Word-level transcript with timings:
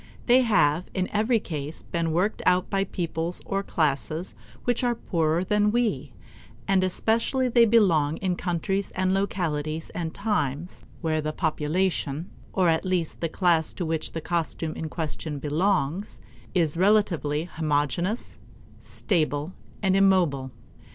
They 0.25 0.41
have 0.41 0.89
in 0.95 1.07
every 1.13 1.39
case 1.39 1.83
been 1.83 2.11
worked 2.11 2.41
out 2.47 2.71
by 2.71 2.85
peoples 2.85 3.39
or 3.45 3.61
classes 3.61 4.33
which 4.63 4.83
are 4.83 4.95
poorer 4.95 5.43
than 5.43 5.71
we, 5.71 6.11
and 6.67 6.83
especially 6.83 7.47
they 7.49 7.65
belong 7.65 8.17
in 8.17 8.35
countries 8.35 8.89
and 8.95 9.13
localities 9.13 9.91
and 9.91 10.11
times 10.11 10.81
where 11.01 11.21
the 11.21 11.31
population, 11.31 12.31
or 12.51 12.67
at 12.67 12.83
least 12.83 13.19
the 13.19 13.29
class 13.29 13.73
to 13.73 13.85
which 13.85 14.13
the 14.13 14.21
costume 14.21 14.73
in 14.73 14.89
question 14.89 15.37
belongs, 15.37 16.19
is 16.55 16.77
relatively 16.77 17.43
homogeneous, 17.43 18.39
stable, 18.79 19.53
and 19.83 19.95
immobile. 19.95 20.49